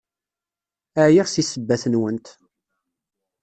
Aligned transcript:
Ɛyiɣ 1.05 1.27
seg 1.29 1.45
ssebbat-nwent! 1.45 2.27